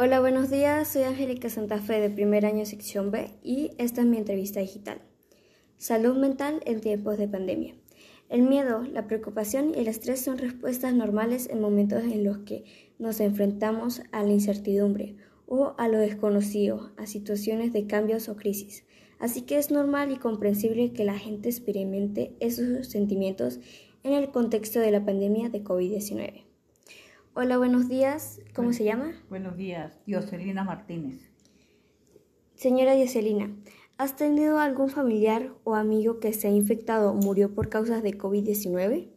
[0.00, 0.86] Hola, buenos días.
[0.86, 5.00] Soy Angélica Santa Fe de primer año sección B y esta es mi entrevista digital.
[5.76, 7.74] Salud mental en tiempos de pandemia.
[8.28, 12.62] El miedo, la preocupación y el estrés son respuestas normales en momentos en los que
[13.00, 15.16] nos enfrentamos a la incertidumbre
[15.48, 18.84] o a lo desconocido, a situaciones de cambios o crisis.
[19.18, 23.58] Así que es normal y comprensible que la gente experimente esos sentimientos
[24.04, 26.47] en el contexto de la pandemia de COVID-19.
[27.40, 28.40] Hola, buenos días.
[28.52, 29.12] ¿Cómo se llama?
[29.30, 31.30] Buenos días, Dioselina Martínez.
[32.56, 33.54] Señora Dioselina,
[33.96, 38.18] ¿has tenido algún familiar o amigo que se ha infectado o murió por causas de
[38.18, 39.12] COVID-19?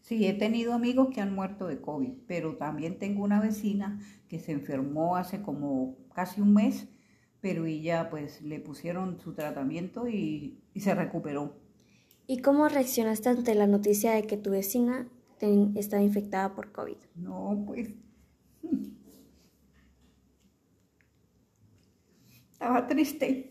[0.00, 4.40] Sí, he tenido amigos que han muerto de COVID, pero también tengo una vecina que
[4.40, 6.88] se enfermó hace como casi un mes,
[7.40, 11.54] pero ella pues le pusieron su tratamiento y, y se recuperó.
[12.26, 15.06] ¿Y cómo reaccionaste ante la noticia de que tu vecina
[15.40, 16.96] estaba infectada por COVID?
[17.16, 17.88] No, pues
[22.52, 23.50] estaba triste.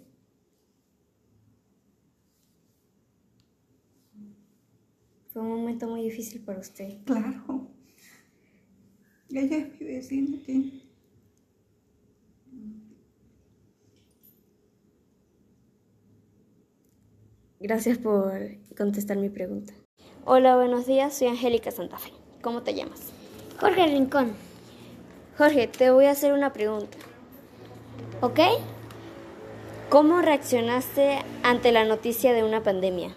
[5.32, 7.00] Fue un momento muy difícil para usted.
[7.06, 7.68] Claro.
[9.30, 10.84] Ella es mi vecina que
[17.60, 18.34] Gracias por
[18.76, 19.74] contestar mi pregunta.
[20.26, 21.14] Hola, buenos días.
[21.18, 22.14] Soy Angélica Santa Fe.
[22.42, 23.12] ¿Cómo te llamas?
[23.60, 24.32] Jorge Rincón.
[25.38, 26.98] Jorge, te voy a hacer una pregunta.
[28.22, 28.40] ¿Ok?
[29.90, 33.14] ¿Cómo reaccionaste ante la noticia de una pandemia?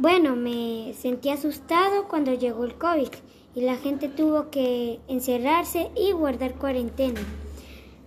[0.00, 3.10] Bueno, me sentí asustado cuando llegó el COVID
[3.54, 7.20] y la gente tuvo que encerrarse y guardar cuarentena.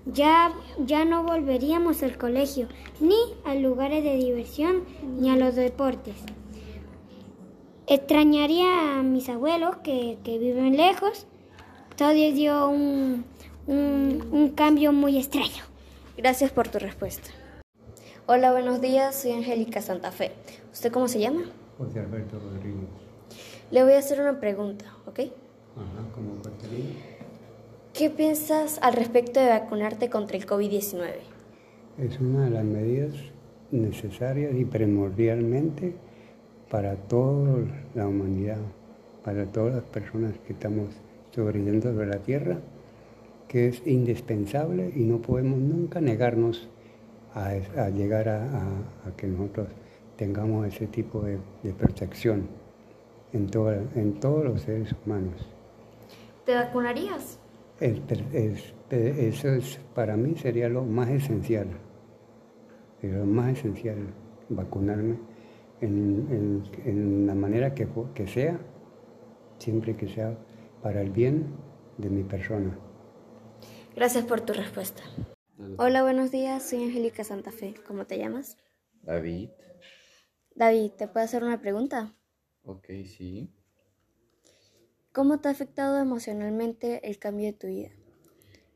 [0.05, 2.67] Ya, ya no volveríamos al colegio,
[2.99, 4.83] ni a lugares de diversión,
[5.21, 6.15] ni a los deportes.
[7.87, 11.27] Extrañaría a mis abuelos que, que viven lejos.
[11.97, 13.25] Todo dio un,
[13.67, 15.63] un, un cambio muy extraño.
[16.17, 17.29] Gracias por tu respuesta.
[18.27, 19.15] Hola, buenos días.
[19.15, 20.31] Soy Angélica Santa Fe.
[20.71, 21.41] ¿Usted cómo se llama?
[21.77, 22.87] José Alberto Rodríguez.
[23.71, 25.19] Le voy a hacer una pregunta, ¿ok?
[25.19, 26.41] Ajá, como.
[27.93, 31.09] ¿Qué piensas al respecto de vacunarte contra el COVID-19?
[31.99, 33.13] Es una de las medidas
[33.71, 35.95] necesarias y primordialmente
[36.71, 37.59] para toda
[37.95, 38.57] la humanidad,
[39.25, 40.87] para todas las personas que estamos
[41.35, 42.57] sobreviviendo sobre la Tierra,
[43.49, 46.69] que es indispensable y no podemos nunca negarnos
[47.35, 49.67] a, a llegar a, a- a que nosotros
[50.15, 52.47] tengamos ese tipo de, de protección
[53.33, 55.47] en, toda- en todos los seres humanos.
[56.45, 57.37] ¿Te vacunarías?
[57.81, 57.99] Es-
[58.89, 61.67] eso es, para mí sería lo más esencial,
[63.01, 63.97] sería lo más esencial,
[64.49, 65.15] vacunarme
[65.81, 68.59] en, en- en la manera que, que sea,
[69.59, 70.37] siempre que sea
[70.81, 71.55] para el bien
[71.97, 72.77] de mi persona.
[73.95, 75.03] Gracias por tu respuesta.
[75.77, 76.63] Hola, buenos días.
[76.63, 77.73] Soy Angélica Santa Fe.
[77.87, 78.57] ¿Cómo te llamas?
[79.03, 79.51] David,
[80.55, 82.15] David, ¿te puedo hacer una pregunta?
[82.63, 83.53] ok, sí.
[85.13, 87.91] ¿Cómo te ha afectado emocionalmente el cambio de tu vida?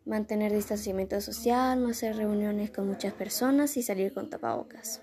[0.05, 5.01] Mantener distanciamiento social, no hacer reuniones con muchas personas y salir con tapabocas.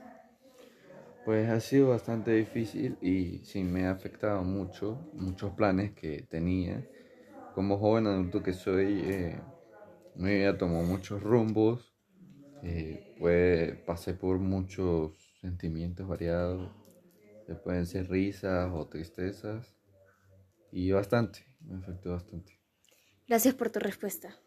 [1.22, 6.88] Pues ha sido bastante difícil y sí me ha afectado mucho, muchos planes que tenía.
[7.52, 9.46] Como joven adulto que soy, eh,
[10.14, 11.94] mi vida tomó muchos rumbos,
[12.62, 16.74] eh, pues pasé por muchos sentimientos variados,
[17.46, 19.76] que pueden ser risas o tristezas,
[20.70, 22.60] y bastante, me afectó bastante.
[23.26, 24.38] Gracias por tu respuesta.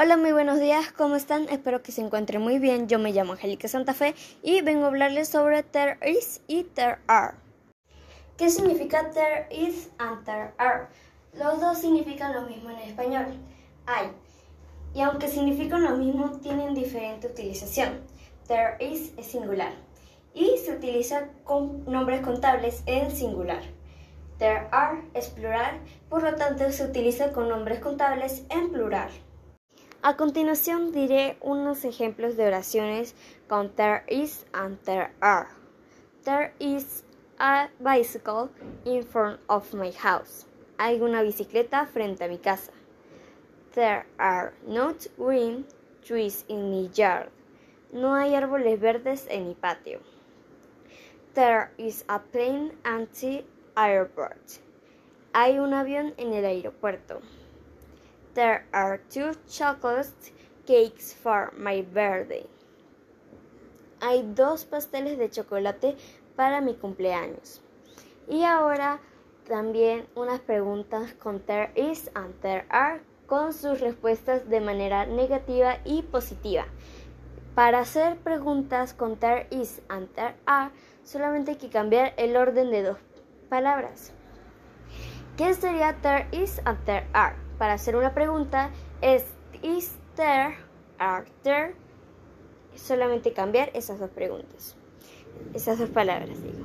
[0.00, 1.48] Hola, muy buenos días, ¿cómo están?
[1.48, 2.86] Espero que se encuentren muy bien.
[2.86, 4.14] Yo me llamo Angélica Santa Fe
[4.44, 7.34] y vengo a hablarles sobre there is y there are.
[8.36, 10.86] ¿Qué significa there is and there are?
[11.34, 13.26] Los dos significan lo mismo en español.
[13.86, 14.12] Hay.
[14.94, 18.00] Y aunque significan lo mismo, tienen diferente utilización.
[18.46, 19.72] There is es singular
[20.32, 23.62] y se utiliza con nombres contables en singular.
[24.38, 29.10] There are es plural, por lo tanto se utiliza con nombres contables en plural.
[30.00, 33.16] A continuación diré unos ejemplos de oraciones
[33.48, 35.48] con there is and there are.
[36.22, 37.02] There is
[37.40, 38.48] a bicycle
[38.84, 40.46] in front of my house.
[40.78, 42.70] Hay una bicicleta frente a mi casa.
[43.74, 45.66] There are not green
[46.04, 47.30] trees in my yard.
[47.92, 49.98] No hay árboles verdes en mi patio.
[51.34, 53.44] There is a plane the
[53.76, 54.60] airport.
[55.34, 57.20] Hay un avión en el aeropuerto.
[58.38, 60.30] There are two chocolate
[60.64, 62.46] cakes for my birthday.
[64.00, 65.96] Hay dos pasteles de chocolate
[66.36, 67.60] para mi cumpleaños.
[68.28, 69.00] Y ahora
[69.48, 75.78] también unas preguntas con there is and there are con sus respuestas de manera negativa
[75.84, 76.66] y positiva.
[77.56, 80.70] Para hacer preguntas con there is and there are,
[81.02, 82.98] solamente hay que cambiar el orden de dos
[83.48, 84.12] palabras.
[85.36, 87.47] ¿Qué sería there is and there are?
[87.58, 88.70] Para hacer una pregunta
[89.00, 89.24] es
[89.62, 90.56] is there,
[90.98, 91.74] are there.
[92.76, 94.76] Solamente cambiar esas dos preguntas.
[95.54, 96.64] Esas dos palabras, digo.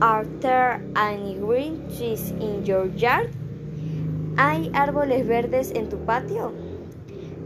[0.00, 3.30] Are there any green trees in your yard?
[4.36, 6.52] ¿Hay árboles verdes en tu patio?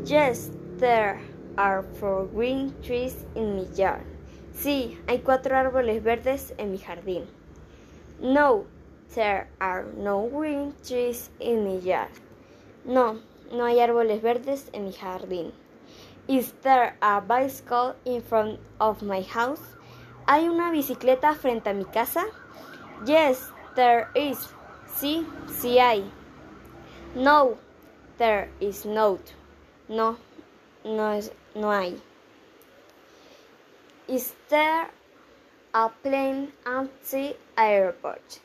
[0.04, 1.20] Yes, there
[1.56, 4.02] are four green trees in my yard.
[4.54, 7.26] Sí, hay cuatro árboles verdes en mi jardín.
[8.20, 8.64] No,
[9.14, 12.11] there are no green trees in my yard.
[12.84, 13.20] No,
[13.52, 15.52] no hay árboles verdes en mi jardín.
[16.26, 19.62] Is there a bicycle in front of my house?
[20.26, 22.26] ¿Hay una bicicleta frente a mi casa?
[23.06, 24.38] Yes, there is.
[24.94, 26.04] Sí, sí hay.
[27.14, 27.56] No,
[28.19, 29.20] there is not.
[29.88, 30.19] No,
[30.84, 31.98] no es, no hay.
[34.06, 34.90] Is there
[35.72, 38.40] a plane at the airport?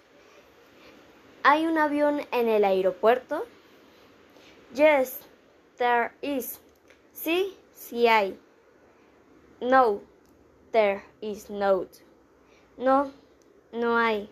[1.43, 3.45] ¿Hay un avión en el aeropuerto?
[4.73, 5.19] Yes,
[5.77, 6.59] there is.
[7.13, 8.39] Sí, sí hay.
[9.61, 10.01] No,
[10.71, 11.87] there is not.
[12.75, 13.11] No,
[13.71, 14.29] no hay.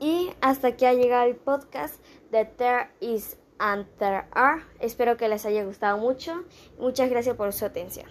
[0.00, 4.62] Y hasta aquí ha llegado el podcast de There is and There are.
[4.80, 6.44] Espero que les haya gustado mucho.
[6.78, 8.06] Muchas gracias por su atención.